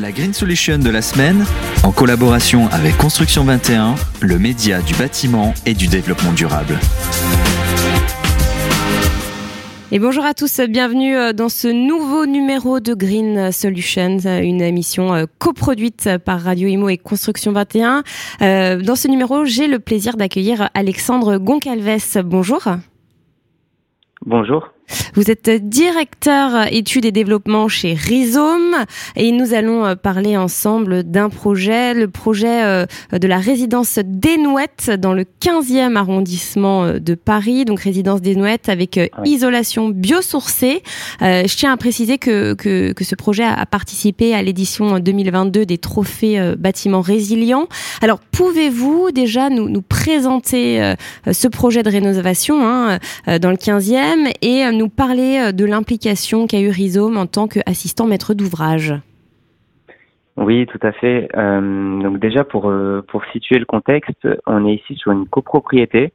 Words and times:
La 0.00 0.10
Green 0.10 0.32
Solution 0.32 0.78
de 0.78 0.90
la 0.90 1.02
semaine, 1.02 1.44
en 1.84 1.92
collaboration 1.92 2.66
avec 2.72 2.96
Construction 2.96 3.44
21, 3.44 3.94
le 4.22 4.38
média 4.40 4.82
du 4.82 4.92
bâtiment 4.94 5.54
et 5.66 5.74
du 5.74 5.86
développement 5.86 6.32
durable. 6.32 6.78
Et 9.92 10.00
bonjour 10.00 10.24
à 10.24 10.34
tous, 10.34 10.60
bienvenue 10.68 11.16
euh, 11.16 11.32
dans 11.32 11.48
ce 11.48 11.68
nouveau 11.68 12.26
numéro 12.26 12.80
de 12.80 12.92
Green 12.94 13.52
Solutions, 13.52 14.18
une 14.18 14.62
émission 14.62 15.14
euh, 15.14 15.26
coproduite 15.38 16.18
par 16.24 16.40
Radio 16.40 16.66
Imo 16.66 16.88
et 16.88 16.98
Construction 16.98 17.52
21. 17.52 18.02
Euh, 18.42 18.80
dans 18.80 18.96
ce 18.96 19.06
numéro, 19.06 19.44
j'ai 19.44 19.68
le 19.68 19.78
plaisir 19.78 20.16
d'accueillir 20.16 20.70
Alexandre 20.74 21.38
Goncalves. 21.38 22.22
Bonjour. 22.24 22.62
Bonjour. 24.26 24.72
Vous 25.16 25.30
êtes 25.30 25.48
directeur 25.48 26.66
études 26.72 27.04
et 27.04 27.12
développement 27.12 27.68
chez 27.68 27.94
Rhizome 27.94 28.84
et 29.14 29.30
nous 29.30 29.54
allons 29.54 29.86
euh, 29.86 29.94
parler 29.94 30.36
ensemble 30.36 31.04
d'un 31.04 31.28
projet, 31.28 31.94
le 31.94 32.08
projet 32.08 32.64
euh, 32.64 32.84
de 33.12 33.28
la 33.28 33.38
résidence 33.38 34.00
Desnouettes 34.04 34.90
dans 34.90 35.14
le 35.14 35.22
15e 35.22 35.94
arrondissement 35.94 36.84
euh, 36.84 36.98
de 36.98 37.14
Paris, 37.14 37.64
donc 37.64 37.78
résidence 37.78 38.22
Desnouettes 38.22 38.68
avec 38.68 38.98
isolation 39.24 39.88
biosourcée. 39.88 40.82
je 41.20 41.56
tiens 41.56 41.72
à 41.72 41.76
préciser 41.76 42.18
que, 42.18 42.54
que, 42.54 42.92
que 42.92 43.04
ce 43.04 43.14
projet 43.14 43.44
a 43.44 43.66
participé 43.66 44.34
à 44.34 44.42
l'édition 44.42 44.98
2022 44.98 45.64
des 45.64 45.78
trophées 45.78 46.54
bâtiments 46.58 47.02
résilients. 47.02 47.68
Alors 48.00 48.18
pouvez-vous 48.18 49.12
déjà 49.12 49.48
nous, 49.48 49.68
nous 49.68 49.82
présenter 49.82 50.94
ce 51.30 51.48
projet 51.48 51.82
de 51.82 51.90
rénovation 51.90 52.66
hein, 52.66 52.98
dans 53.40 53.50
le 53.50 53.56
15e 53.56 54.32
et 54.42 54.70
nous 54.72 54.88
parler 54.88 55.03
euh, 55.10 55.52
de 55.52 55.64
l'implication 55.64 56.46
qu'a 56.46 56.60
eu 56.60 56.70
Rhizome 56.70 57.16
en 57.16 57.26
tant 57.26 57.46
qu'assistant 57.46 58.06
maître 58.06 58.34
d'ouvrage. 58.34 58.94
Oui, 60.36 60.66
tout 60.66 60.80
à 60.82 60.92
fait. 60.92 61.28
Euh, 61.36 62.00
donc 62.02 62.18
déjà 62.18 62.42
pour 62.42 62.68
euh, 62.68 63.02
pour 63.06 63.24
situer 63.26 63.58
le 63.58 63.66
contexte, 63.66 64.26
on 64.46 64.66
est 64.66 64.74
ici 64.74 64.96
sur 64.96 65.12
une 65.12 65.26
copropriété 65.26 66.12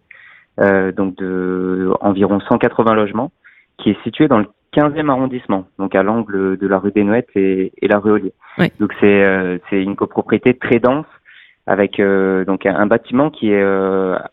donc 0.98 1.16
de 1.16 1.90
environ 2.02 2.42
180 2.42 2.94
logements 2.94 3.32
qui 3.78 3.92
est 3.92 4.04
située 4.04 4.28
dans 4.28 4.40
le 4.40 4.48
15e 4.76 5.10
arrondissement, 5.10 5.68
donc 5.78 5.96
à 5.96 6.04
l'angle 6.04 6.58
de 6.58 6.68
la 6.68 6.80
rue 6.80 6.92
des 6.92 7.08
et, 7.36 7.88
la 7.88 7.98
rue 7.98 8.12
Ollier. 8.12 8.34
Donc 8.78 8.94
c'est 9.00 9.62
c'est 9.70 9.82
une 9.82 9.96
copropriété 9.96 10.56
très 10.56 10.80
dense 10.80 11.06
avec 11.66 12.02
donc 12.46 12.66
un, 12.66 12.88
bâtiment 12.88 13.30
qui 13.30 13.52
est 13.52 13.64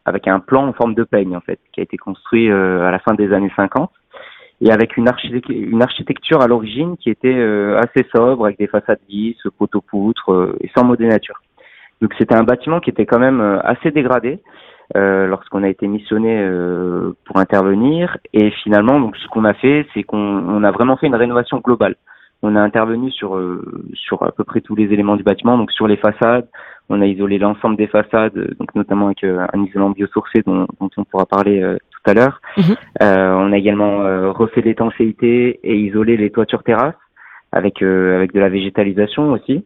avec 0.04 0.26
un 0.26 0.40
plan 0.40 0.66
en 0.66 0.72
forme 0.72 0.96
de 0.96 1.04
peigne 1.04 1.36
en 1.36 1.40
fait, 1.40 1.60
qui 1.72 1.78
a 1.78 1.84
été 1.84 1.96
construit 1.96 2.50
à 2.50 2.90
la 2.90 2.98
fin 2.98 3.14
des 3.14 3.32
années 3.32 3.52
50 3.54 3.88
et 4.60 4.70
avec 4.70 4.96
une, 4.96 5.08
architecture 5.08 6.40
à 6.40 6.46
l'origine 6.46 6.96
qui 6.96 7.10
était 7.10 7.34
euh, 7.34 7.78
assez 7.78 8.06
sobre, 8.14 8.46
avec 8.46 8.58
des 8.58 8.66
façades 8.66 9.00
lisses, 9.08 9.42
poteaux-poutres 9.58 10.32
euh, 10.32 10.56
et 10.60 10.70
sans 10.76 10.84
mot 10.84 10.96
nature. 10.96 11.42
Donc 12.00 12.14
c'était 12.18 12.34
un 12.34 12.42
bâtiment 12.42 12.80
qui 12.80 12.90
était 12.90 13.06
quand 13.06 13.18
même 13.18 13.40
euh, 13.40 13.58
assez 13.62 13.90
dégradé 13.90 14.40
euh, 14.96 15.26
lorsqu'on 15.26 15.62
a 15.62 15.68
été 15.68 15.86
missionné 15.86 16.48
pour 17.24 17.36
intervenir. 17.36 18.16
Et 18.32 18.50
finalement, 18.62 19.00
donc 19.00 19.16
ce 19.16 19.28
qu'on 19.28 19.44
a 19.44 19.54
fait, 19.54 19.86
c'est 19.92 20.04
qu'on 20.04 20.18
on 20.18 20.64
a 20.64 20.70
vraiment 20.70 20.96
fait 20.96 21.06
une 21.06 21.14
rénovation 21.14 21.58
globale. 21.58 21.96
On 22.42 22.54
a 22.54 22.60
intervenu 22.60 23.10
sur 23.10 23.40
sur 23.94 24.22
à 24.22 24.30
peu 24.30 24.44
près 24.44 24.60
tous 24.60 24.76
les 24.76 24.84
éléments 24.84 25.16
du 25.16 25.22
bâtiment, 25.22 25.56
donc 25.56 25.72
sur 25.72 25.88
les 25.88 25.96
façades. 25.96 26.48
On 26.88 27.00
a 27.00 27.06
isolé 27.06 27.38
l'ensemble 27.38 27.76
des 27.76 27.88
façades, 27.88 28.34
donc 28.58 28.74
notamment 28.74 29.06
avec 29.06 29.24
un 29.24 29.64
isolant 29.64 29.90
biosourcé 29.90 30.42
dont, 30.46 30.66
dont 30.80 30.90
on 30.96 31.04
pourra 31.04 31.26
parler 31.26 31.76
à 32.06 32.14
l'heure. 32.14 32.40
Mhm. 32.56 32.76
Euh, 33.02 33.32
on 33.32 33.52
a 33.52 33.56
également 33.56 34.02
euh, 34.02 34.30
refait 34.30 34.62
l'étanchéité 34.62 35.60
et 35.62 35.76
isolé 35.76 36.16
les 36.16 36.30
toitures 36.30 36.62
terrasses 36.62 36.94
avec 37.52 37.82
euh, 37.82 38.16
avec 38.16 38.32
de 38.32 38.40
la 38.40 38.48
végétalisation 38.48 39.32
aussi. 39.32 39.64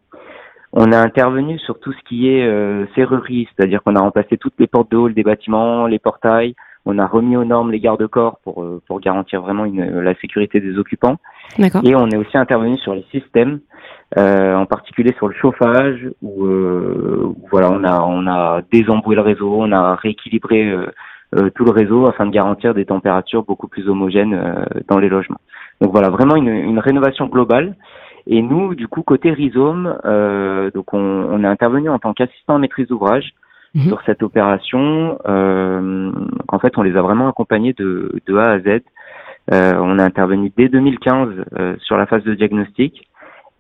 On 0.73 0.93
a 0.93 0.99
intervenu 0.99 1.59
sur 1.59 1.81
tout 1.81 1.93
ce 1.93 1.99
qui 2.09 2.29
est 2.29 2.47
serrurerie, 2.95 3.49
c'est-à-dire 3.57 3.83
qu'on 3.83 3.97
a 3.97 4.01
remplacé 4.01 4.37
toutes 4.37 4.55
les 4.61 4.69
portes 4.69 4.89
de 4.93 4.97
hall 4.97 5.15
des 5.15 5.25
bâtiments, 5.25 5.89
les 5.89 5.99
portails. 5.99 6.55
On 6.86 6.98
a 6.98 7.06
remis 7.06 7.37
aux 7.37 7.44
normes 7.44 7.71
les 7.71 7.81
garde-corps 7.81 8.38
pour 8.43 8.65
pour 8.87 9.00
garantir 9.00 9.43
vraiment 9.43 9.65
une, 9.65 10.00
la 10.00 10.15
sécurité 10.16 10.60
des 10.60 10.78
occupants. 10.78 11.16
Et 11.84 11.94
on 11.94 12.09
est 12.09 12.16
aussi 12.16 12.38
intervenu 12.38 12.78
sur 12.78 12.94
les 12.94 13.05
systèmes, 13.10 13.60
en 14.16 14.66
particulier 14.66 15.12
sur 15.19 15.28
le 15.28 15.34
chauffage, 15.34 16.09
où, 16.22 16.47
voilà, 17.50 17.71
on 17.71 17.84
a 17.84 18.00
on 18.00 18.27
a 18.27 18.62
désemboué 18.72 19.15
le 19.15 19.22
réseau, 19.22 19.55
on 19.59 19.72
a 19.72 19.94
rééquilibré 19.97 20.75
euh, 21.37 21.49
tout 21.55 21.65
le 21.65 21.71
réseau 21.71 22.09
afin 22.09 22.27
de 22.27 22.32
garantir 22.32 22.75
des 22.75 22.84
températures 22.84 23.44
beaucoup 23.44 23.69
plus 23.69 23.88
homogènes 23.88 24.34
euh, 24.34 24.65
dans 24.88 24.99
les 24.99 25.09
logements. 25.09 25.41
Donc 25.81 25.93
voilà, 25.93 26.10
vraiment 26.10 26.34
une, 26.34 26.49
une 26.49 26.81
rénovation 26.81 27.26
globale. 27.26 27.76
Et 28.26 28.43
nous, 28.43 28.75
du 28.75 28.88
coup, 28.88 29.03
côté 29.03 29.31
rhizome, 29.31 29.97
euh, 30.05 30.72
donc 30.72 30.93
on, 30.93 30.99
on, 30.99 31.44
est 31.44 31.47
intervenu 31.47 31.88
en 31.88 32.00
tant 32.00 32.15
qu'assistant 32.15 32.56
à 32.56 32.59
maîtrise 32.59 32.88
d'ouvrage 32.88 33.31
mhm. 33.75 33.88
sur 33.88 34.03
cette 34.06 34.22
opération. 34.22 35.19
Euh, 35.28 36.12
en 36.48 36.58
fait, 36.58 36.76
on 36.78 36.82
les 36.82 36.97
a 36.97 37.03
vraiment 37.03 37.28
accompagnés 37.28 37.72
de, 37.72 38.20
de 38.26 38.36
A 38.36 38.53
à 38.53 38.58
Z. 38.60 38.81
Euh, 39.53 39.72
on 39.81 39.98
a 39.98 40.04
intervenu 40.04 40.53
dès 40.56 40.69
2015 40.69 41.28
euh, 41.58 41.76
sur 41.81 41.97
la 41.97 42.06
phase 42.06 42.22
de 42.25 42.34
diagnostic 42.34 43.08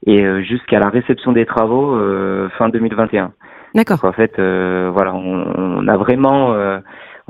et 0.06 0.22
jusqu'à 0.44 0.78
la 0.78 0.88
réception 0.88 1.32
des 1.32 1.44
travaux 1.44 1.94
fin 2.56 2.70
2021. 2.70 3.32
D'accord. 3.74 4.02
En 4.02 4.12
fait, 4.12 4.32
voilà, 4.38 5.14
on, 5.14 5.82
on, 5.82 5.88
a 5.88 5.96
vraiment 5.98 6.54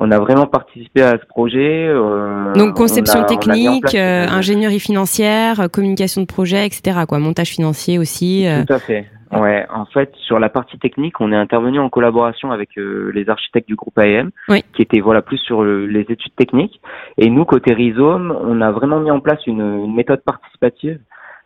on 0.03 0.11
a 0.11 0.19
vraiment 0.19 0.47
participé 0.47 1.03
à 1.03 1.19
ce 1.19 1.27
projet. 1.27 1.87
Euh, 1.89 2.55
Donc 2.55 2.75
conception 2.75 3.23
technique, 3.25 3.95
euh, 3.95 4.27
ingénierie 4.29 4.81
financière, 4.81 5.69
communication 5.71 6.23
de 6.23 6.27
projet, 6.27 6.67
etc. 6.67 7.01
Quoi, 7.07 7.19
montage 7.19 7.51
financier 7.51 7.99
aussi. 7.99 8.47
Euh. 8.47 8.65
Tout 8.65 8.73
à 8.73 8.79
fait. 8.79 9.07
Ouais, 9.33 9.65
en 9.73 9.85
fait, 9.85 10.13
sur 10.17 10.39
la 10.39 10.49
partie 10.49 10.79
technique, 10.79 11.21
on 11.21 11.33
est 11.33 11.37
intervenu 11.37 11.79
en 11.79 11.89
collaboration 11.89 12.51
avec 12.51 12.71
les 12.77 13.29
architectes 13.29 13.69
du 13.69 13.77
groupe 13.77 13.99
AM, 13.99 14.31
qui 14.75 14.83
étaient 14.83 15.01
voilà 15.01 15.23
plus 15.23 15.39
sur 15.39 15.65
les 15.65 16.01
études 16.01 16.35
techniques. 16.37 16.81
Et 17.17 17.31
nous, 17.31 17.45
côté 17.45 17.73
Rhizome, 17.73 18.37
on 18.43 18.61
a 18.61 18.71
vraiment 18.73 19.01
mis 19.01 19.11
en 19.11 19.21
place 19.21 19.47
une, 19.47 19.95
méthode 19.95 20.23
participative 20.23 20.99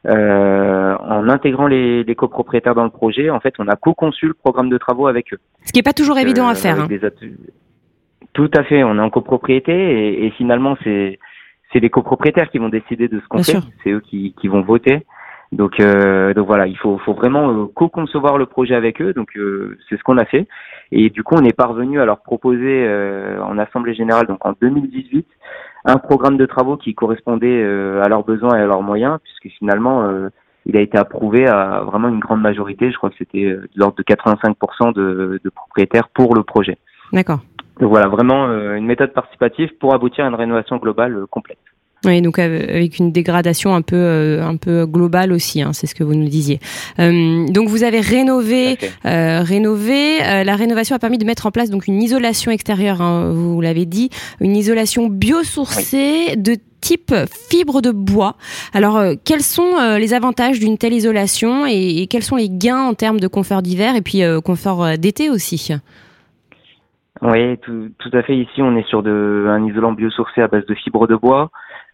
en 0.08 1.28
intégrant 1.28 1.66
les, 1.66 2.14
copropriétaires 2.16 2.74
dans 2.74 2.84
le 2.84 2.90
projet. 2.90 3.30
En 3.30 3.40
fait, 3.40 3.54
on 3.58 3.68
a 3.68 3.76
co-conçu 3.76 4.28
le 4.28 4.34
programme 4.34 4.70
de 4.70 4.78
travaux 4.78 5.06
avec 5.06 5.32
eux. 5.34 5.38
Ce 5.64 5.72
qui 5.72 5.80
est 5.80 5.82
pas 5.82 5.92
toujours 5.92 6.18
évident 6.18 6.48
à 6.48 6.54
faire. 6.54 6.80
Hein. 6.80 6.88
Tout 8.32 8.50
à 8.56 8.64
fait, 8.64 8.82
on 8.82 8.96
est 8.96 9.00
en 9.00 9.10
copropriété 9.10 9.72
et, 9.72 10.26
et 10.26 10.30
finalement 10.32 10.76
c'est 10.82 11.20
c'est 11.74 11.80
les 11.80 11.90
copropriétaires 11.90 12.50
qui 12.50 12.58
vont 12.58 12.68
décider 12.68 13.08
de 13.08 13.20
ce 13.20 13.26
qu'on 13.26 13.42
fait, 13.42 13.58
c'est 13.82 13.90
eux 13.90 14.00
qui, 14.00 14.34
qui 14.40 14.48
vont 14.48 14.62
voter. 14.62 15.04
Donc 15.54 15.80
euh, 15.80 16.34
donc 16.34 16.46
voilà, 16.46 16.66
il 16.66 16.76
faut 16.76 16.98
faut 16.98 17.14
vraiment 17.14 17.50
euh, 17.50 17.66
co-concevoir 17.74 18.38
le 18.38 18.46
projet 18.46 18.74
avec 18.74 19.00
eux. 19.00 19.12
Donc 19.12 19.36
euh, 19.36 19.78
c'est 19.88 19.96
ce 19.96 20.02
qu'on 20.02 20.18
a 20.18 20.24
fait 20.24 20.46
et 20.92 21.10
du 21.10 21.22
coup 21.22 21.34
on 21.36 21.44
est 21.44 21.56
parvenu 21.56 22.00
à 22.00 22.04
leur 22.04 22.20
proposer 22.20 22.84
euh, 22.86 23.40
en 23.42 23.58
assemblée 23.58 23.94
générale 23.94 24.26
donc 24.26 24.44
en 24.44 24.52
2018 24.60 25.26
un 25.86 25.96
programme 25.96 26.36
de 26.36 26.46
travaux 26.46 26.76
qui 26.76 26.94
correspondait 26.94 27.62
à 27.62 28.08
leurs 28.08 28.24
besoins 28.24 28.56
et 28.56 28.60
à 28.60 28.66
leurs 28.66 28.82
moyens 28.82 29.18
puisque 29.22 29.56
finalement 29.58 30.08
il 30.64 30.78
a 30.78 30.80
été 30.80 30.96
approuvé 30.96 31.46
à 31.46 31.82
vraiment 31.84 32.08
une 32.08 32.20
grande 32.20 32.40
majorité. 32.40 32.90
Je 32.90 32.96
crois 32.96 33.10
que 33.10 33.16
c'était 33.18 33.44
de 33.44 33.68
l'ordre 33.76 33.96
de 33.96 34.02
85% 34.02 34.94
de, 34.94 35.40
de 35.44 35.50
propriétaires 35.50 36.08
pour 36.08 36.34
le 36.34 36.42
projet. 36.42 36.78
D'accord. 37.12 37.40
Donc 37.80 37.90
voilà, 37.90 38.08
vraiment 38.08 38.46
euh, 38.46 38.76
une 38.76 38.86
méthode 38.86 39.12
participative 39.12 39.70
pour 39.80 39.94
aboutir 39.94 40.24
à 40.24 40.28
une 40.28 40.34
rénovation 40.34 40.76
globale 40.76 41.16
euh, 41.16 41.26
complète. 41.26 41.58
Oui, 42.04 42.20
donc 42.22 42.38
avec 42.38 42.98
une 42.98 43.12
dégradation 43.12 43.74
un 43.74 43.82
peu 43.82 43.96
euh, 43.96 44.44
un 44.44 44.56
peu 44.56 44.86
globale 44.86 45.32
aussi, 45.32 45.62
hein, 45.62 45.72
c'est 45.72 45.86
ce 45.86 45.94
que 45.94 46.04
vous 46.04 46.14
nous 46.14 46.28
disiez. 46.28 46.60
donc 46.98 47.68
vous 47.68 47.82
avez 47.84 48.00
rénové, 48.00 48.76
rénové. 49.04 50.18
la 50.44 50.56
rénovation 50.56 50.96
a 50.96 50.98
permis 50.98 51.18
de 51.18 51.24
mettre 51.24 51.46
en 51.46 51.50
place 51.50 51.70
donc 51.70 51.86
une 51.86 52.02
isolation 52.02 52.50
extérieure. 52.50 53.00
Hein, 53.00 53.30
vous 53.32 53.60
l'avez 53.60 53.86
dit, 53.86 54.10
une 54.40 54.56
isolation 54.56 55.08
biosourcée 55.08 56.36
de 56.36 56.56
type 56.80 57.14
fibre 57.50 57.80
de 57.80 57.90
bois. 57.90 58.36
Alors, 58.74 59.02
quels 59.24 59.40
sont 59.40 59.96
les 59.98 60.12
avantages 60.12 60.60
d'une 60.60 60.76
telle 60.76 60.92
isolation 60.92 61.66
et, 61.66 62.02
et, 62.02 62.06
quels 62.06 62.22
sont 62.22 62.36
les 62.36 62.50
gains 62.50 62.82
en 62.82 62.94
termes 62.94 63.20
de 63.20 63.28
confort 63.28 63.62
d'hiver 63.62 63.96
et 63.96 64.02
puis 64.02 64.22
confort 64.44 64.98
d'été 64.98 65.30
aussi? 65.30 65.72
Oui, 67.22 67.56
tout, 67.58 67.90
tout 67.98 68.10
à 68.12 68.22
fait. 68.22 68.36
Ici, 68.36 68.60
on 68.60 68.76
est 68.76 68.86
sur 68.88 69.02
de, 69.02 69.46
un 69.48 69.64
isolant 69.64 69.92
biosourcé 69.92 70.42
à 70.42 70.48
base 70.48 70.66
de 70.66 70.74
fibres 70.74 71.06
de 71.06 71.16
bois. 71.16 71.50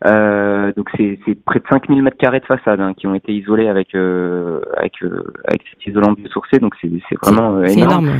Euh, 0.07 0.73
donc 0.77 0.89
c'est 0.97 1.19
près 1.45 1.59
de 1.59 1.65
5000 1.69 2.03
mètres 2.03 2.17
carrés 2.17 2.41
de 2.41 2.47
façade 2.47 2.81
hein, 2.81 2.95
qui 2.95 3.07
ont 3.07 3.15
été 3.15 3.33
isolés 3.33 3.69
avec 3.69 3.95
euh, 3.95 4.61
avec 4.77 4.95
euh, 5.03 5.33
avec 5.47 5.63
cet 5.71 5.87
isolant 5.87 6.13
biosourcé. 6.13 6.59
Donc 6.59 6.75
c'est 6.81 6.89
vraiment 7.23 7.57
euh, 7.57 7.65
énorme. 7.65 8.07
énorme. 8.07 8.11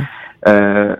Euh, 0.47 0.95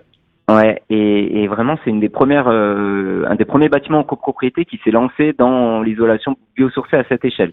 ouais, 0.48 0.82
et, 0.90 1.42
et 1.42 1.46
vraiment 1.46 1.78
c'est 1.84 1.90
une 1.90 2.00
des 2.00 2.08
premières 2.08 2.48
un 2.48 3.34
des 3.36 3.44
premiers 3.44 3.68
bâtiments 3.68 4.00
en 4.00 4.04
copropriété 4.04 4.64
qui 4.64 4.80
s'est 4.84 4.90
lancé 4.90 5.34
dans 5.38 5.82
l'isolation 5.82 6.36
biosourcée 6.56 6.96
à 6.96 7.04
cette 7.08 7.24
échelle. 7.24 7.52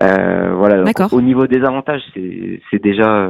voilà. 0.00 0.84
au 1.10 1.20
niveau 1.20 1.46
des 1.48 1.64
avantages, 1.64 2.02
c'est 2.14 2.82
déjà 2.82 3.28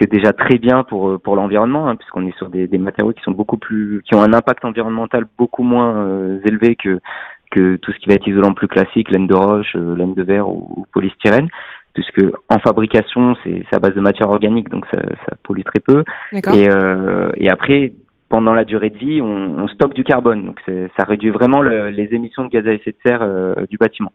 c'est 0.00 0.10
déjà 0.10 0.32
très 0.32 0.58
bien 0.58 0.82
pour 0.82 1.08
euh, 1.08 1.18
pour 1.18 1.36
l'environnement 1.36 1.88
hein, 1.88 1.96
puisqu'on 1.96 2.26
est 2.26 2.36
sur 2.38 2.48
des, 2.48 2.66
des, 2.66 2.78
matériaux 2.78 3.12
qui 3.12 3.22
sont 3.22 3.32
beaucoup 3.32 3.58
plus 3.58 4.02
qui 4.04 4.14
ont 4.14 4.22
un 4.22 4.32
impact 4.32 4.64
environnemental 4.64 5.26
beaucoup 5.38 5.62
moins 5.62 5.94
euh, 5.96 6.40
élevé 6.44 6.74
que 6.74 7.00
que 7.50 7.76
tout 7.76 7.92
ce 7.92 7.98
qui 7.98 8.08
va 8.08 8.14
être 8.14 8.26
isolant 8.26 8.54
plus 8.54 8.68
classique 8.68 9.10
laine 9.10 9.26
de 9.26 9.34
roche 9.34 9.74
euh, 9.76 9.96
laine 9.96 10.14
de 10.14 10.22
verre 10.22 10.48
ou, 10.48 10.86
polystyrène 10.92 11.48
puisque 11.92 12.22
en 12.48 12.60
fabrication, 12.60 13.36
c'est 13.42 13.64
à 13.72 13.80
base 13.80 13.94
de 13.94 14.00
matière 14.00 14.30
organique, 14.30 14.68
donc 14.68 14.86
ça, 14.92 14.98
ça 15.26 15.34
pollue 15.42 15.62
très 15.64 15.80
peu. 15.80 16.04
Et, 16.32 16.70
euh, 16.70 17.32
et 17.36 17.50
après, 17.50 17.92
pendant 18.28 18.54
la 18.54 18.64
durée 18.64 18.90
de 18.90 18.96
vie, 18.96 19.20
on, 19.20 19.58
on 19.58 19.66
stocke 19.66 19.92
du 19.92 20.04
carbone, 20.04 20.46
donc 20.46 20.60
ça 20.96 21.04
réduit 21.04 21.30
vraiment 21.30 21.60
le, 21.60 21.90
les 21.90 22.14
émissions 22.14 22.44
de 22.44 22.48
gaz 22.48 22.66
à 22.66 22.72
effet 22.72 22.92
de 22.92 22.96
serre 23.04 23.22
euh, 23.22 23.54
du 23.68 23.76
bâtiment. 23.76 24.12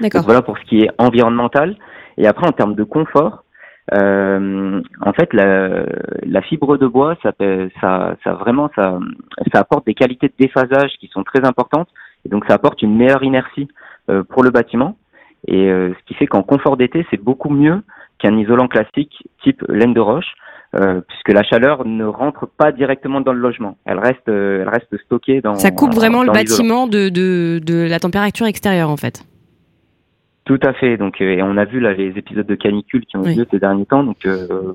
D'accord. 0.00 0.22
Voilà 0.24 0.42
pour 0.42 0.58
ce 0.58 0.64
qui 0.64 0.80
est 0.80 0.90
environnemental. 0.98 1.76
Et 2.18 2.26
après, 2.26 2.46
en 2.46 2.52
termes 2.52 2.74
de 2.74 2.84
confort, 2.84 3.44
euh, 3.92 4.80
en 5.00 5.12
fait, 5.12 5.32
la, 5.32 5.84
la, 6.22 6.42
fibre 6.42 6.76
de 6.76 6.86
bois, 6.86 7.16
ça, 7.22 7.32
ça, 7.80 8.16
ça 8.24 8.32
vraiment, 8.32 8.70
ça, 8.74 8.98
ça 9.52 9.60
apporte 9.60 9.86
des 9.86 9.94
qualités 9.94 10.28
de 10.28 10.34
déphasage 10.38 10.92
qui 10.98 11.08
sont 11.08 11.22
très 11.22 11.44
importantes, 11.46 11.88
et 12.24 12.28
donc 12.28 12.44
ça 12.46 12.54
apporte 12.54 12.82
une 12.82 12.96
meilleure 12.96 13.22
inertie 13.22 13.68
euh, 14.10 14.22
pour 14.22 14.42
le 14.42 14.50
bâtiment. 14.50 14.96
Et 15.46 15.70
euh, 15.70 15.92
ce 15.98 16.04
qui 16.06 16.14
fait 16.14 16.26
qu'en 16.26 16.42
confort 16.42 16.76
d'été, 16.76 17.06
c'est 17.10 17.22
beaucoup 17.22 17.50
mieux 17.50 17.82
qu'un 18.18 18.36
isolant 18.38 18.68
classique 18.68 19.28
type 19.42 19.62
laine 19.68 19.92
de 19.92 20.00
roche, 20.00 20.32
euh, 20.74 21.00
puisque 21.06 21.28
la 21.30 21.42
chaleur 21.42 21.84
ne 21.84 22.04
rentre 22.04 22.46
pas 22.46 22.72
directement 22.72 23.20
dans 23.20 23.32
le 23.32 23.40
logement. 23.40 23.76
Elle 23.84 23.98
reste, 23.98 24.28
euh, 24.28 24.62
elle 24.62 24.68
reste 24.68 24.96
stockée 25.04 25.40
dans. 25.40 25.54
Ça 25.54 25.70
coupe 25.70 25.94
vraiment 25.94 26.22
le 26.22 26.32
bâtiment 26.32 26.86
de, 26.86 27.08
de, 27.08 27.60
de 27.64 27.86
la 27.88 27.98
température 27.98 28.46
extérieure, 28.46 28.90
en 28.90 28.96
fait. 28.96 29.24
Tout 30.44 30.60
à 30.62 30.72
fait. 30.74 30.96
Donc, 30.96 31.20
et 31.20 31.42
on 31.42 31.56
a 31.56 31.64
vu 31.64 31.80
là 31.80 31.94
les 31.94 32.18
épisodes 32.18 32.46
de 32.46 32.54
canicule 32.54 33.06
qui 33.06 33.16
ont 33.16 33.24
eu 33.24 33.34
lieu 33.34 33.46
ces 33.50 33.58
derniers 33.58 33.86
temps. 33.86 34.04
Donc, 34.04 34.26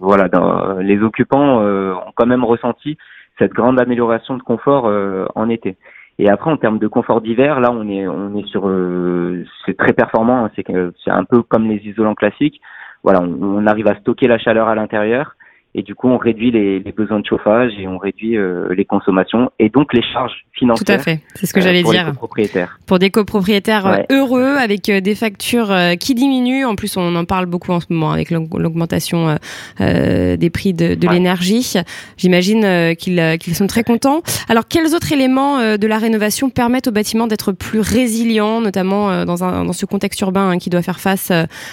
voilà, 0.01 0.27
dans, 0.27 0.79
les 0.79 0.99
occupants 0.99 1.61
ont 1.61 2.11
quand 2.15 2.25
même 2.25 2.43
ressenti 2.43 2.97
cette 3.37 3.53
grande 3.53 3.79
amélioration 3.79 4.35
de 4.35 4.41
confort 4.41 4.91
en 5.35 5.47
été. 5.47 5.77
Et 6.19 6.29
après, 6.29 6.51
en 6.51 6.57
termes 6.57 6.79
de 6.79 6.87
confort 6.87 7.21
d'hiver, 7.21 7.61
là, 7.61 7.71
on 7.71 7.87
est, 7.87 8.05
on 8.07 8.35
est 8.35 8.45
sur, 8.47 8.67
euh, 8.67 9.45
c'est 9.65 9.77
très 9.77 9.93
performant. 9.93 10.45
Hein, 10.45 10.51
c'est, 10.55 10.65
c'est 11.03 11.11
un 11.11 11.23
peu 11.23 11.41
comme 11.43 11.67
les 11.67 11.77
isolants 11.77 12.13
classiques. 12.13 12.61
Voilà, 13.03 13.21
on, 13.21 13.41
on 13.41 13.65
arrive 13.65 13.87
à 13.87 13.95
stocker 13.95 14.27
la 14.27 14.37
chaleur 14.37 14.67
à 14.67 14.75
l'intérieur 14.75 15.35
et 15.75 15.83
du 15.83 15.93
coup 15.95 16.07
on 16.07 16.17
réduit 16.17 16.51
les, 16.51 16.79
les 16.79 16.91
besoins 16.91 17.19
de 17.19 17.25
chauffage 17.25 17.71
et 17.79 17.87
on 17.87 17.97
réduit 17.97 18.37
euh, 18.37 18.73
les 18.73 18.85
consommations 18.85 19.51
et 19.59 19.69
donc 19.69 19.93
les 19.93 20.01
charges 20.01 20.45
financières. 20.53 20.85
Tout 20.85 20.91
à 20.91 20.97
fait, 20.97 21.21
c'est 21.35 21.45
ce 21.45 21.53
que 21.53 21.61
j'allais 21.61 21.79
euh, 21.79 21.83
pour 21.83 21.91
dire. 21.91 22.05
Les 22.05 22.11
copropriétaires. 22.11 22.79
Pour 22.85 22.99
des 22.99 23.09
copropriétaires 23.11 23.85
ouais. 23.85 24.05
heureux 24.09 24.55
avec 24.57 24.89
des 24.89 25.15
factures 25.15 25.73
qui 25.99 26.15
diminuent. 26.15 26.65
En 26.65 26.75
plus, 26.75 26.97
on 26.97 27.15
en 27.15 27.25
parle 27.25 27.45
beaucoup 27.45 27.71
en 27.71 27.79
ce 27.79 27.85
moment 27.89 28.11
avec 28.11 28.31
l'augmentation 28.31 29.37
euh, 29.79 30.37
des 30.37 30.49
prix 30.49 30.73
de, 30.73 30.95
de 30.95 31.07
ouais. 31.07 31.13
l'énergie. 31.13 31.73
J'imagine 32.17 32.95
qu'ils 32.95 33.37
qu'ils 33.39 33.55
sont 33.55 33.67
très 33.67 33.83
contents. 33.83 34.21
Alors, 34.49 34.67
quels 34.67 34.95
autres 34.95 35.11
éléments 35.11 35.77
de 35.77 35.87
la 35.87 35.97
rénovation 35.97 36.49
permettent 36.49 36.87
au 36.87 36.91
bâtiment 36.91 37.27
d'être 37.27 37.51
plus 37.51 37.79
résilient, 37.79 38.61
notamment 38.61 39.25
dans, 39.25 39.43
un, 39.43 39.65
dans 39.65 39.73
ce 39.73 39.85
contexte 39.85 40.19
urbain 40.21 40.49
hein, 40.49 40.57
qui 40.57 40.69
doit 40.69 40.81
faire 40.81 40.99
face 40.99 41.31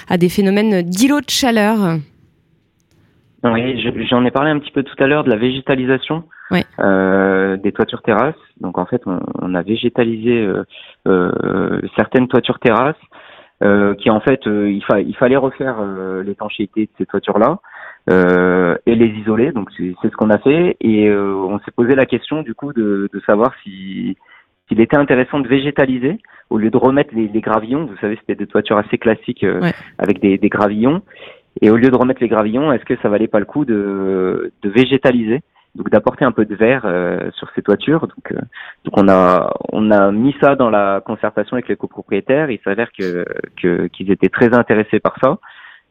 à 0.08 0.18
des 0.18 0.28
phénomènes 0.28 0.82
d'îlots 0.82 1.20
de 1.20 1.30
chaleur? 1.30 1.98
Oui, 3.52 4.06
j'en 4.08 4.24
ai 4.24 4.30
parlé 4.30 4.50
un 4.50 4.58
petit 4.58 4.70
peu 4.70 4.82
tout 4.82 4.94
à 5.02 5.06
l'heure 5.06 5.24
de 5.24 5.30
la 5.30 5.36
végétalisation 5.36 6.24
oui. 6.50 6.62
euh, 6.80 7.56
des 7.56 7.72
toitures 7.72 8.02
terrasses. 8.02 8.34
Donc 8.60 8.78
en 8.78 8.86
fait, 8.86 9.02
on, 9.06 9.20
on 9.40 9.54
a 9.54 9.62
végétalisé 9.62 10.40
euh, 10.42 10.64
euh, 11.06 11.80
certaines 11.96 12.28
toitures 12.28 12.58
terrasses 12.58 12.96
qui 13.98 14.10
en 14.10 14.20
fait, 14.20 14.42
il, 14.44 14.84
fa 14.86 15.00
il, 15.00 15.16
fallait 15.16 15.36
refaire 15.36 15.76
l'étanchéité 16.22 16.82
de 16.82 16.90
ces 16.98 17.06
toitures-là 17.06 17.58
et 18.10 18.94
les 18.94 19.06
isoler. 19.06 19.50
Donc 19.50 19.70
c'est 19.78 19.94
ce 20.02 20.14
qu'on 20.14 20.28
a 20.28 20.36
fait 20.36 20.76
et 20.82 21.10
on 21.10 21.58
s'est 21.60 21.70
posé 21.74 21.94
la 21.94 22.04
question 22.04 22.42
du 22.42 22.54
coup 22.54 22.74
de, 22.74 23.08
de 23.10 23.20
savoir 23.20 23.54
si 23.62 24.18
s'il 24.68 24.78
était 24.82 24.98
intéressant 24.98 25.40
de 25.40 25.48
végétaliser 25.48 26.18
au 26.50 26.58
lieu 26.58 26.68
de 26.68 26.76
remettre 26.76 27.14
les, 27.14 27.28
les 27.28 27.40
gravillons. 27.40 27.86
Vous 27.86 27.96
savez, 27.98 28.16
c'était 28.16 28.34
des 28.34 28.46
toitures 28.46 28.76
assez 28.76 28.98
classiques 28.98 29.46
ouais. 29.48 29.72
avec 29.96 30.20
des, 30.20 30.36
des 30.36 30.48
gravillons. 30.50 31.00
Et 31.62 31.70
au 31.70 31.76
lieu 31.76 31.88
de 31.88 31.96
remettre 31.96 32.20
les 32.20 32.28
gravillons, 32.28 32.72
est-ce 32.72 32.84
que 32.84 32.96
ça 33.00 33.08
valait 33.08 33.28
pas 33.28 33.38
le 33.38 33.46
coup 33.46 33.64
de, 33.64 34.52
de 34.62 34.68
végétaliser, 34.68 35.40
donc 35.74 35.90
d'apporter 35.90 36.24
un 36.24 36.32
peu 36.32 36.44
de 36.44 36.54
verre 36.54 36.82
euh, 36.84 37.30
sur 37.32 37.50
ces 37.54 37.62
toitures? 37.62 38.06
Donc, 38.06 38.32
euh, 38.32 38.40
donc 38.84 38.94
on 38.96 39.08
a 39.08 39.54
on 39.72 39.90
a 39.90 40.12
mis 40.12 40.34
ça 40.40 40.54
dans 40.54 40.70
la 40.70 41.00
concertation 41.04 41.54
avec 41.54 41.68
les 41.68 41.76
copropriétaires. 41.76 42.50
Il 42.50 42.60
s'avère 42.62 42.90
que 42.92 43.24
qu'ils 43.56 44.10
étaient 44.10 44.28
très 44.28 44.54
intéressés 44.54 45.00
par 45.00 45.16
ça, 45.22 45.38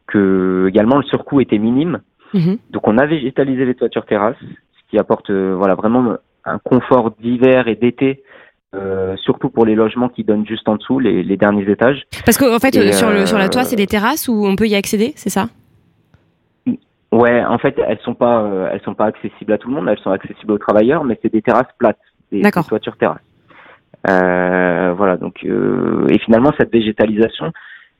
que 0.07 0.67
également 0.69 0.97
le 0.97 1.03
surcoût 1.03 1.41
était 1.41 1.57
minime. 1.57 2.01
Mmh. 2.33 2.55
Donc 2.69 2.87
on 2.87 2.97
a 2.97 3.05
végétalisé 3.05 3.65
les 3.65 3.75
toitures 3.75 4.05
terrasses, 4.05 4.37
ce 4.39 4.89
qui 4.89 4.99
apporte 4.99 5.29
euh, 5.29 5.55
voilà 5.55 5.75
vraiment 5.75 6.17
un 6.43 6.59
confort 6.59 7.11
d'hiver 7.11 7.67
et 7.67 7.75
d'été 7.75 8.23
euh, 8.75 9.15
surtout 9.17 9.49
pour 9.49 9.65
les 9.65 9.75
logements 9.75 10.09
qui 10.09 10.23
donnent 10.23 10.45
juste 10.45 10.67
en 10.67 10.75
dessous, 10.75 10.99
les, 10.99 11.23
les 11.23 11.37
derniers 11.37 11.69
étages. 11.69 12.03
Parce 12.25 12.37
qu'en 12.37 12.59
fait, 12.59 12.75
et 12.75 12.91
sur, 12.91 13.09
le, 13.09 13.25
sur 13.25 13.37
la 13.37 13.49
toit, 13.49 13.63
c'est 13.63 13.75
des 13.75 13.87
terrasses 13.87 14.27
où 14.27 14.45
on 14.45 14.55
peut 14.55 14.67
y 14.67 14.75
accéder, 14.75 15.13
c'est 15.15 15.29
ça? 15.29 15.47
Ouais, 17.11 17.43
en 17.45 17.57
fait, 17.57 17.79
elles 17.87 17.99
sont 18.03 18.13
pas, 18.13 18.41
euh, 18.41 18.69
elles 18.71 18.81
sont 18.81 18.93
pas 18.93 19.05
accessibles 19.05 19.53
à 19.53 19.57
tout 19.57 19.69
le 19.69 19.75
monde. 19.75 19.87
Elles 19.87 19.99
sont 19.99 20.11
accessibles 20.11 20.51
aux 20.51 20.57
travailleurs, 20.57 21.03
mais 21.05 21.17
c'est 21.21 21.31
des 21.31 21.41
terrasses 21.41 21.71
plates, 21.77 21.97
des, 22.31 22.41
des 22.41 22.51
toitures 22.51 22.97
terrasses. 22.97 23.21
Euh, 24.09 24.93
voilà. 24.97 25.15
Donc, 25.17 25.43
et 25.43 26.19
finalement, 26.19 26.51
cette 26.57 26.71
végétalisation, 26.71 27.53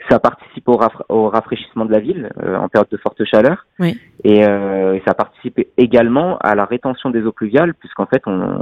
ça 0.10 0.20
participe 0.20 0.68
au, 0.68 0.80
au, 1.10 1.30
rafraîchissement 1.30 1.86
de 1.86 1.92
la 1.92 2.00
ville 2.00 2.30
euh, 2.44 2.58
en 2.58 2.70
période 2.70 2.90
de 2.90 2.98
forte 2.98 3.24
chaleur. 3.26 3.66
Oui. 3.80 4.00
Et 4.24 4.46
euh, 4.46 5.00
ça 5.08 5.14
participe 5.14 5.60
également 5.78 6.38
à 6.40 6.56
la 6.56 6.66
rétention 6.66 7.10
des 7.10 7.24
eaux 7.24 7.32
pluviales, 7.32 7.74
puisqu'en 7.74 8.06
fait, 8.06 8.22
on, 8.26 8.60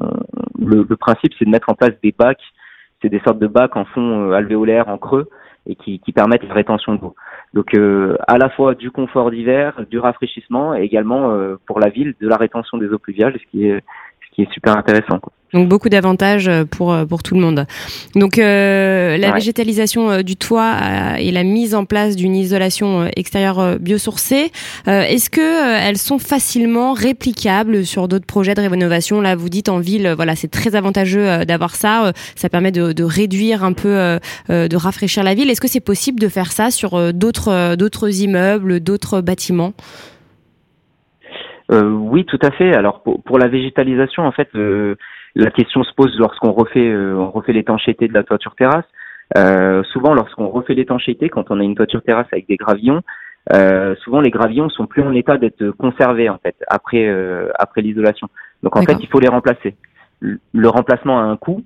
le, 0.59 0.85
le, 0.87 0.95
principe, 0.95 1.33
c'est 1.37 1.45
de 1.45 1.49
mettre 1.49 1.69
en 1.69 1.75
place 1.75 1.93
des 2.03 2.13
bacs. 2.17 2.41
C'est 3.01 3.09
des 3.09 3.19
sortes 3.25 3.39
de 3.39 3.47
bacs 3.47 3.75
en 3.75 3.85
fond 3.85 4.31
euh, 4.31 4.33
alvéolaire, 4.33 4.87
en 4.87 4.97
creux, 4.97 5.29
et 5.67 5.75
qui, 5.75 5.99
qui 5.99 6.11
permettent 6.11 6.47
la 6.47 6.53
rétention 6.53 6.95
d'eau. 6.95 7.15
Donc, 7.53 7.73
euh, 7.75 8.17
à 8.27 8.37
la 8.37 8.49
fois 8.49 8.75
du 8.75 8.91
confort 8.91 9.31
d'hiver, 9.31 9.85
du 9.89 9.99
rafraîchissement, 9.99 10.75
et 10.75 10.83
également 10.83 11.31
euh, 11.31 11.59
pour 11.65 11.79
la 11.79 11.89
ville, 11.89 12.15
de 12.19 12.27
la 12.27 12.37
rétention 12.37 12.77
des 12.77 12.87
eaux 12.87 12.99
pluviales, 12.99 13.37
ce 13.39 13.51
qui 13.51 13.67
est, 13.67 13.83
ce 14.25 14.35
qui 14.35 14.41
est 14.43 14.51
super 14.53 14.77
intéressant. 14.77 15.19
Quoi. 15.19 15.33
Donc 15.53 15.67
beaucoup 15.69 15.89
d'avantages 15.89 16.49
pour 16.71 16.95
pour 17.07 17.23
tout 17.23 17.35
le 17.35 17.41
monde. 17.41 17.65
Donc 18.15 18.37
euh, 18.37 19.17
la 19.17 19.27
ouais. 19.27 19.33
végétalisation 19.33 20.21
du 20.21 20.35
toit 20.35 20.73
euh, 20.81 21.15
et 21.15 21.31
la 21.31 21.43
mise 21.43 21.75
en 21.75 21.85
place 21.85 22.15
d'une 22.15 22.35
isolation 22.35 23.07
extérieure 23.15 23.79
biosourcée, 23.79 24.51
euh, 24.87 25.01
est-ce 25.03 25.29
que 25.29 25.79
elles 25.87 25.97
sont 25.97 26.19
facilement 26.19 26.93
réplicables 26.93 27.85
sur 27.85 28.07
d'autres 28.07 28.25
projets 28.25 28.55
de 28.55 28.61
rénovation? 28.61 29.21
Là, 29.21 29.35
vous 29.35 29.49
dites 29.49 29.69
en 29.69 29.79
ville, 29.79 30.13
voilà, 30.15 30.35
c'est 30.35 30.49
très 30.49 30.75
avantageux 30.75 31.45
d'avoir 31.45 31.75
ça. 31.75 32.11
ça 32.35 32.49
permet 32.49 32.71
de, 32.71 32.93
de, 32.93 33.03
réduire 33.03 33.63
un 33.63 33.73
peu, 33.73 34.19
de 34.49 34.75
rafraîchir 34.75 35.23
la 35.23 35.33
ville. 35.33 35.49
Est-ce 35.49 35.61
que 35.61 35.67
c'est 35.67 35.79
possible 35.79 36.19
de 36.19 36.27
faire 36.27 36.51
ça 36.51 36.71
sur 36.71 37.13
d'autres 37.13 37.75
d'autres 37.75 38.21
immeubles, 38.21 38.79
d'autres 38.79 39.21
bâtiments? 39.21 39.73
Euh, 41.71 41.89
oui, 41.89 42.25
tout 42.25 42.39
à 42.41 42.51
fait. 42.51 42.75
Alors 42.75 43.01
pour, 43.01 43.21
pour 43.23 43.39
la 43.39 43.47
végétalisation, 43.47 44.23
en 44.23 44.31
fait, 44.31 44.49
euh, 44.55 44.95
la 45.35 45.51
question 45.51 45.83
se 45.83 45.93
pose 45.93 46.17
lorsqu'on 46.19 46.51
refait, 46.51 46.87
euh, 46.87 47.15
on 47.15 47.31
refait 47.31 47.53
l'étanchéité 47.53 48.07
de 48.07 48.13
la 48.13 48.23
toiture 48.23 48.55
terrasse. 48.55 48.85
Euh, 49.37 49.83
souvent, 49.91 50.13
lorsqu'on 50.13 50.49
refait 50.49 50.75
l'étanchéité, 50.75 51.29
quand 51.29 51.49
on 51.49 51.59
a 51.59 51.63
une 51.63 51.75
toiture 51.75 52.03
terrasse 52.03 52.27
avec 52.31 52.47
des 52.47 52.57
gravillons, 52.57 53.01
euh, 53.51 53.95
souvent 54.03 54.21
les 54.21 54.29
gravillons 54.29 54.69
sont 54.69 54.85
plus 54.85 55.01
en 55.01 55.13
état 55.13 55.37
d'être 55.37 55.71
conservés 55.71 56.29
en 56.29 56.37
fait 56.37 56.55
après 56.67 57.09
après 57.57 57.81
l'isolation. 57.81 58.29
Donc 58.61 58.75
en 58.77 58.83
fait, 58.83 58.95
il 58.99 59.07
faut 59.07 59.19
les 59.19 59.27
remplacer. 59.27 59.75
Le 60.21 60.69
remplacement 60.69 61.19
a 61.19 61.23
un 61.23 61.35
coût, 61.35 61.63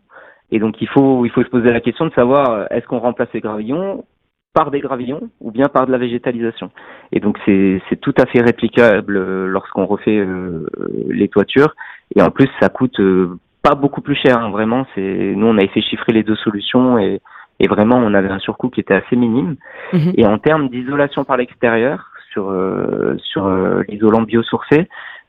et 0.49 0.59
donc 0.59 0.81
il 0.81 0.87
faut 0.87 1.25
il 1.25 1.31
faut 1.31 1.43
se 1.43 1.49
poser 1.49 1.71
la 1.71 1.81
question 1.81 2.05
de 2.05 2.13
savoir 2.13 2.67
est-ce 2.71 2.87
qu'on 2.87 2.99
remplace 2.99 3.29
les 3.33 3.41
gravillons 3.41 4.05
par 4.53 4.71
des 4.71 4.79
gravillons 4.79 5.29
ou 5.39 5.51
bien 5.51 5.67
par 5.67 5.85
de 5.85 5.91
la 5.91 5.99
végétalisation? 5.99 6.71
Et 7.11 7.19
donc 7.19 7.37
c'est 7.45 7.79
tout 8.01 8.13
à 8.17 8.25
fait 8.25 8.41
réplicable 8.41 9.45
lorsqu'on 9.45 9.85
refait 9.85 10.17
euh, 10.17 10.65
les 11.09 11.27
toitures. 11.27 11.75
Et 12.15 12.21
en 12.21 12.31
plus, 12.31 12.49
ça 12.59 12.69
coûte 12.69 12.99
euh, 12.99 13.37
pas 13.61 13.75
beaucoup 13.75 14.01
plus 14.01 14.15
cher. 14.15 14.37
Hein, 14.37 14.49
vraiment, 14.49 14.85
c'est 14.93 15.33
nous 15.35 15.47
on 15.47 15.57
a 15.57 15.67
fait 15.67 15.81
chiffrer 15.81 16.13
les 16.13 16.23
deux 16.23 16.35
solutions 16.35 16.97
et, 16.97 17.21
et 17.59 17.67
vraiment 17.67 17.97
on 17.97 18.13
avait 18.13 18.29
un 18.29 18.39
surcoût 18.39 18.69
qui 18.69 18.79
était 18.79 18.95
assez 18.95 19.15
minime. 19.15 19.55
Mm 19.93 19.97
-hmm. 19.97 20.13
Et 20.17 20.25
en 20.25 20.37
termes 20.37 20.69
d'isolation 20.69 21.23
par 21.25 21.37
l'extérieur 21.37 21.97
sur 22.31 22.49
euh, 22.49 23.15
sur 23.31 23.43
l'isolant 23.87 24.21
biosourcé, 24.21 24.77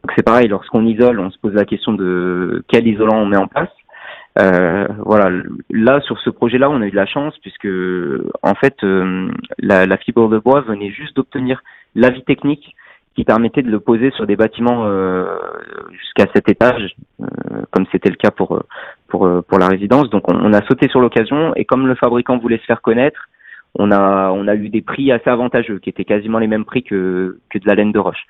donc 0.00 0.12
c'est 0.14 0.25
pareil. 0.25 0.49
Lorsqu'on 0.49 0.85
isole, 0.87 1.18
on 1.20 1.30
se 1.30 1.38
pose 1.38 1.54
la 1.54 1.64
question 1.64 1.92
de 1.92 2.62
quel 2.68 2.87
isolant 2.87 3.18
on 3.23 3.26
met 3.26 3.37
en 3.37 3.49
place. 3.49 3.75
Euh, 4.40 4.87
voilà, 5.04 5.30
là 5.70 6.00
sur 6.02 6.18
ce 6.20 6.30
projet-là, 6.30 6.70
on 6.70 6.80
a 6.80 6.87
eu 6.87 6.90
de 6.90 6.97
la 6.97 7.06
chance 7.06 7.37
puisque 7.38 7.68
en 8.42 8.54
fait 8.54 8.76
euh, 8.85 9.28
la, 9.58 9.87
la, 9.87 9.97
fibre 9.97 10.28
de 10.28 10.38
bois 10.38 10.61
venait 10.61 10.90
juste 10.90 11.16
d'obtenir 11.16 11.62
l'avis 11.97 12.23
technique 12.23 12.76
qui 13.19 13.25
permettait 13.25 13.63
de 13.63 13.71
le 13.71 13.81
poser 13.81 14.13
sur 14.13 14.29
des 14.29 14.37
bâtiments 14.37 14.85
euh, 14.87 15.27
jusqu'à 15.91 16.27
cet 16.33 16.49
étage, 16.49 16.95
euh, 17.21 17.27
comme 17.73 17.85
c'était 17.91 18.11
le 18.11 18.15
cas 18.15 18.31
pour 18.31 18.63
pour 19.09 19.29
pour 19.49 19.59
la 19.59 19.67
résidence. 19.67 20.09
Donc 20.09 20.31
on, 20.31 20.53
a 20.53 20.65
sauté 20.69 20.87
sur 20.89 21.01
l'occasion 21.01 21.53
et 21.57 21.65
comme 21.65 21.89
le 21.89 21.97
fabricant 21.97 22.39
voulait 22.39 22.59
se 22.59 22.65
faire 22.65 22.81
connaître, 22.81 23.29
on 23.75 23.91
a 23.91 24.31
on 24.31 24.47
a 24.47 24.55
eu 24.55 24.69
des 24.69 24.83
prix 24.83 25.11
assez 25.11 25.29
avantageux 25.29 25.81
qui 25.81 25.91
étaient 25.91 26.05
quasiment 26.05 26.39
les 26.39 26.47
mêmes 26.47 26.65
prix 26.65 26.85
que 26.85 27.41
que 27.51 27.59
de 27.59 27.67
la 27.67 27.75
laine 27.75 27.91
de 27.91 27.99
roche. 27.99 28.25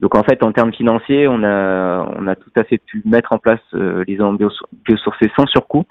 Donc 0.00 0.14
en 0.14 0.22
fait, 0.22 0.42
en 0.42 0.50
termes 0.50 0.72
financiers, 0.72 1.28
on 1.28 1.44
a, 1.44 2.08
on 2.18 2.26
a 2.26 2.34
tout 2.34 2.50
à 2.56 2.64
fait 2.64 2.78
pu 2.78 3.02
mettre 3.04 3.34
en 3.34 3.38
place 3.38 3.60
euh, 3.74 4.02
les 4.08 4.14
isolants 4.14 4.32
biosourcés 4.32 5.30
sans 5.36 5.46
surcoût. 5.46 5.84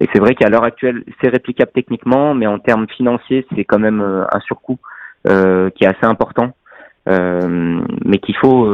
Et 0.00 0.06
c'est 0.12 0.20
vrai 0.20 0.34
qu'à 0.34 0.50
l'heure 0.50 0.62
actuelle, 0.62 1.04
c'est 1.20 1.30
réplicable 1.30 1.72
techniquement, 1.74 2.34
mais 2.34 2.46
en 2.46 2.58
termes 2.58 2.86
financiers, 2.86 3.46
c'est 3.56 3.64
quand 3.64 3.78
même 3.78 4.02
euh, 4.02 4.24
un 4.30 4.40
surcoût 4.40 4.78
qui 5.24 5.84
est 5.84 5.86
assez 5.86 6.06
important, 6.06 6.52
mais 7.08 8.18
qu'il 8.18 8.36
faut 8.36 8.64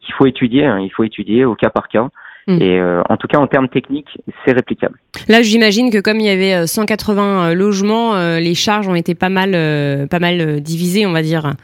qu'il 0.00 0.14
faut 0.14 0.26
étudier. 0.26 0.64
Hein, 0.64 0.80
il 0.80 0.90
faut 0.90 1.04
étudier 1.04 1.44
au 1.44 1.54
cas 1.54 1.70
par 1.70 1.88
cas. 1.88 2.08
Mm. 2.46 2.62
Et 2.62 2.80
en 3.08 3.16
tout 3.16 3.26
cas, 3.28 3.38
en 3.38 3.46
termes 3.46 3.68
techniques, 3.68 4.18
c'est 4.44 4.52
réplicable. 4.52 4.98
Là, 5.28 5.42
j'imagine 5.42 5.90
que 5.90 5.98
comme 6.00 6.18
il 6.18 6.26
y 6.26 6.30
avait 6.30 6.66
180 6.66 7.54
logements, 7.54 8.16
les 8.38 8.54
charges 8.54 8.88
ont 8.88 8.94
été 8.94 9.14
pas 9.14 9.28
mal, 9.28 9.52
pas 10.08 10.18
mal 10.18 10.60
divisées, 10.60 11.06
on 11.06 11.12
va 11.12 11.22
dire. 11.22 11.54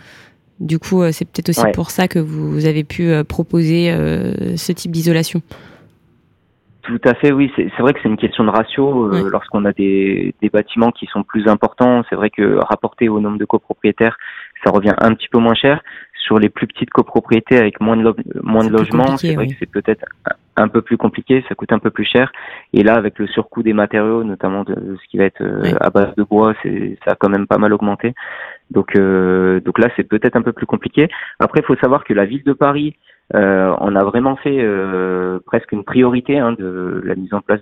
Du 0.60 0.78
coup, 0.78 1.02
c'est 1.10 1.24
peut-être 1.24 1.48
aussi 1.48 1.66
pour 1.72 1.90
ça 1.90 2.06
que 2.06 2.18
vous 2.18 2.66
avez 2.66 2.84
pu 2.84 3.12
proposer 3.26 3.94
ce 4.56 4.72
type 4.72 4.90
d'isolation. 4.90 5.40
Tout 6.84 7.00
à 7.04 7.14
fait, 7.14 7.32
oui. 7.32 7.50
C'est 7.56 7.80
vrai 7.80 7.94
que 7.94 8.00
c'est 8.02 8.10
une 8.10 8.18
question 8.18 8.44
de 8.44 8.50
ratio. 8.50 9.10
Euh, 9.10 9.30
lorsqu'on 9.30 9.64
a 9.64 9.72
des, 9.72 10.34
des, 10.42 10.50
bâtiments 10.50 10.90
qui 10.90 11.06
sont 11.06 11.22
plus 11.22 11.48
importants, 11.48 12.02
c'est 12.10 12.14
vrai 12.14 12.28
que 12.28 12.58
rapporté 12.62 13.08
au 13.08 13.20
nombre 13.20 13.38
de 13.38 13.46
copropriétaires, 13.46 14.18
ça 14.64 14.70
revient 14.70 14.94
un 14.98 15.14
petit 15.14 15.28
peu 15.28 15.38
moins 15.38 15.54
cher. 15.54 15.82
Sur 16.14 16.38
les 16.38 16.48
plus 16.48 16.66
petites 16.66 16.88
copropriétés 16.88 17.58
avec 17.58 17.80
moins 17.80 17.98
de, 17.98 18.14
moins 18.42 18.64
de 18.64 18.70
logements, 18.70 19.18
c'est 19.18 19.34
vrai 19.34 19.46
que 19.46 19.54
c'est 19.58 19.70
peut-être 19.70 20.06
un 20.56 20.68
peu 20.68 20.80
plus 20.80 20.96
compliqué, 20.96 21.44
ça 21.48 21.54
coûte 21.54 21.72
un 21.72 21.78
peu 21.78 21.90
plus 21.90 22.06
cher. 22.06 22.32
Et 22.72 22.82
là, 22.82 22.94
avec 22.94 23.18
le 23.18 23.26
surcoût 23.26 23.62
des 23.62 23.74
matériaux, 23.74 24.24
notamment 24.24 24.64
de, 24.64 24.96
ce 24.96 25.08
qui 25.10 25.18
va 25.18 25.24
être 25.24 25.42
euh, 25.42 25.74
à 25.80 25.90
base 25.90 26.14
de 26.16 26.22
bois, 26.22 26.54
ça 27.04 27.12
a 27.12 27.14
quand 27.14 27.28
même 27.28 27.46
pas 27.46 27.58
mal 27.58 27.74
augmenté. 27.74 28.14
Donc, 28.70 28.96
euh, 28.96 29.60
donc 29.60 29.78
là, 29.78 29.88
c'est 29.96 30.04
peut-être 30.04 30.36
un 30.36 30.42
peu 30.42 30.52
plus 30.52 30.64
compliqué. 30.64 31.08
Après, 31.40 31.60
il 31.60 31.66
faut 31.66 31.76
savoir 31.76 32.04
que 32.04 32.14
la 32.14 32.24
ville 32.24 32.44
de 32.44 32.54
Paris 32.54 32.96
euh, 33.34 33.74
on 33.80 33.96
a 33.96 34.04
vraiment 34.04 34.36
fait 34.36 34.58
euh, 34.60 35.38
presque 35.46 35.72
une 35.72 35.82
priorité 35.82 36.38
hein, 36.38 36.52
de 36.52 37.00
la 37.04 37.14
mise 37.14 37.32
en 37.32 37.40
place 37.40 37.60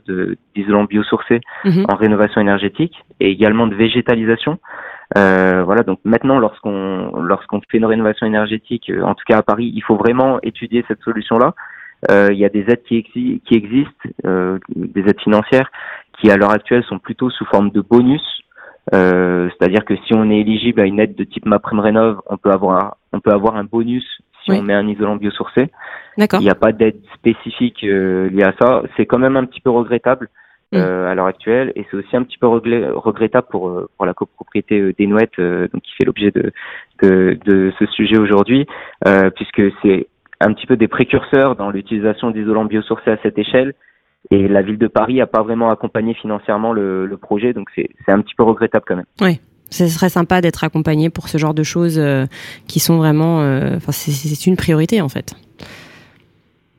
d'isolants 0.57 0.85
biosourcés 0.85 1.41
mhm. 1.65 1.87
en 1.89 1.95
rénovation 1.95 2.41
énergétique 2.41 2.95
et 3.21 3.31
également 3.31 3.67
de 3.69 3.77
végétalisation. 3.77 4.59
Euh, 5.17 5.63
voilà, 5.65 5.83
donc 5.83 5.99
maintenant, 6.05 6.39
lorsqu'on 6.39 7.13
lorsqu'on 7.23 7.61
fait 7.71 7.79
une 7.79 7.85
rénovation 7.85 8.27
énergétique, 8.27 8.91
euh, 8.91 9.03
en 9.03 9.15
tout 9.15 9.25
cas 9.27 9.39
à 9.39 9.43
Paris, 9.43 9.71
il 9.75 9.83
faut 9.83 9.97
vraiment 9.97 10.39
étudier 10.43 10.85
cette 10.89 11.01
solution-là. 11.03 11.55
il 12.31 12.39
y 12.39 12.45
a 12.45 12.49
des 12.49 12.65
aides 12.69 12.83
qui, 12.85 13.03
qui 13.05 13.55
existent, 13.55 14.09
des 14.25 15.01
aides 15.01 15.21
financières, 15.21 15.71
qui 16.19 16.31
à 16.31 16.37
l'heure 16.37 16.51
actuelle 16.53 16.85
sont 16.85 16.99
plutôt 16.99 17.31
sous 17.31 17.45
forme 17.47 17.71
de 17.71 17.81
bonus. 17.81 18.23
C'est-à-dire 18.91 19.85
que 19.85 19.95
si 20.07 20.15
on 20.15 20.31
est 20.31 20.41
éligible 20.41 20.81
à 20.81 20.85
une 20.85 20.99
aide 20.99 21.15
de 21.15 21.25
type 21.25 21.47
MaPrimeRénov, 21.47 22.21
on 22.27 22.37
peut 22.37 22.51
avoir 22.51 22.97
on 23.13 23.21
peut 23.21 23.33
avoir 23.33 23.57
un 23.57 23.65
bonus 23.65 24.05
si 24.45 24.53
on 24.53 24.63
met 24.63 24.75
un 24.75 24.87
isolant 24.89 25.17
biosourcé. 25.17 25.71
Il 26.17 26.45
n'y 26.45 26.51
a 26.51 26.55
pas 26.55 26.73
d'aide 26.73 27.01
spécifique 27.15 27.85
euh, 27.85 28.29
liée 28.31 28.45
à 28.45 28.55
ça. 28.61 28.83
C'est 28.97 29.07
quand 29.07 29.19
même 29.19 29.37
un 29.37 29.45
petit 29.45 29.61
peu 29.61 29.71
regrettable 29.71 30.29
mm. 30.73 30.77
euh, 30.77 31.11
à 31.11 31.15
l'heure 31.15 31.27
actuelle 31.27 31.73
et 31.77 31.87
c'est 31.91 31.97
aussi 31.97 32.17
un 32.17 32.23
petit 32.23 32.39
peu 32.39 32.47
regrettable 32.47 33.47
pour, 33.51 33.69
euh, 33.69 33.89
pour 33.97 34.07
la 34.07 34.15
copropriété 34.15 34.81
euh, 34.81 34.95
des 34.99 35.07
Nouettes 35.07 35.39
donc 35.39 35.83
qui 35.83 35.93
fait 35.99 36.05
l'objet 36.05 36.31
de, 36.31 36.53
de, 37.03 37.39
de, 37.45 37.73
ce 37.79 37.87
sujet 37.87 38.19
aujourd'hui 38.19 38.67
puisque 39.35 39.63
c'est 39.83 40.07
un 40.41 40.53
petit 40.53 40.67
peu 40.67 40.77
des 40.77 40.89
précurseurs 40.89 41.57
dans 41.57 41.71
l'utilisation 41.71 42.31
d'isolants 42.31 42.65
biosourcés 42.65 43.11
à 43.11 43.19
cette 43.23 43.39
échelle 43.39 43.75
et 44.31 44.49
la 44.49 44.63
ville 44.63 44.79
de 44.79 44.89
Paris 44.89 45.17
n'a 45.17 45.27
pas 45.27 45.43
vraiment 45.43 45.71
accompagné 45.71 46.15
financièrement 46.15 46.73
le, 46.73 47.07
le 47.07 47.17
projet 47.17 47.53
donc 47.53 47.69
c'est 47.75 47.89
un 48.09 48.21
petit 48.21 48.35
peu 48.35 48.43
regrettable 48.43 48.85
quand 48.87 48.97
même. 48.97 49.07
Oui 49.21 49.41
ce 49.73 49.89
serait 49.89 50.09
sympa 50.09 50.41
d'être 50.41 50.65
accompagné 50.65 51.11
pour 51.11 51.29
ce 51.29 51.39
genre 51.39 51.55
de 51.55 51.63
choses 51.63 51.99
euh, 51.99 52.27
qui 52.69 52.79
sont 52.79 52.99
vraiment. 52.99 53.41
Euh, 53.41 53.77
enfin, 53.77 53.93
c'est 53.93 54.47
une 54.47 54.57
priorité 54.57 55.01
en 55.01 55.09
fait. 55.09 55.35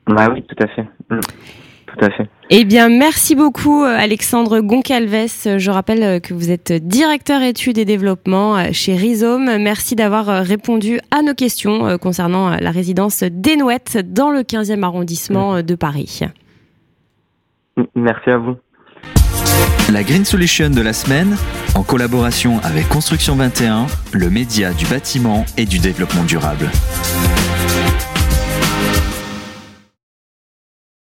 Bah 0.06 0.28
oui, 0.32 0.42
tout 0.42 0.56
à 0.62 0.66
fait. 0.68 0.86
Tout 1.96 2.04
à 2.04 2.10
fait. 2.10 2.28
Eh 2.50 2.64
bien, 2.64 2.88
merci 2.88 3.34
beaucoup, 3.34 3.84
euh, 3.84 3.96
Alexandre 3.96 4.60
Goncalves. 4.60 5.58
Je 5.58 5.70
rappelle 5.70 6.20
que 6.20 6.34
vous 6.34 6.50
êtes 6.50 6.72
directeur 6.72 7.42
études 7.42 7.78
et 7.78 7.84
développement 7.84 8.72
chez 8.72 8.94
Rhizome. 8.94 9.58
Merci 9.58 9.94
d'avoir 9.94 10.26
répondu 10.44 11.00
à 11.10 11.22
nos 11.22 11.34
questions 11.34 11.98
concernant 11.98 12.50
la 12.50 12.70
résidence 12.70 13.22
Desnouettes 13.22 13.98
dans 14.12 14.30
le 14.30 14.40
15e 14.40 14.82
arrondissement 14.82 15.62
de 15.62 15.74
Paris. 15.74 16.20
Merci 17.94 18.30
à 18.30 18.38
vous. 18.38 18.56
La 19.92 20.02
Green 20.02 20.24
Solution 20.24 20.70
de 20.70 20.80
la 20.80 20.92
semaine, 20.92 21.36
en 21.74 21.82
collaboration 21.82 22.58
avec 22.62 22.88
Construction 22.88 23.36
21, 23.36 23.86
le 24.12 24.30
média 24.30 24.72
du 24.72 24.86
bâtiment 24.86 25.44
et 25.58 25.66
du 25.66 25.78
développement 25.78 26.24
durable. 26.24 26.70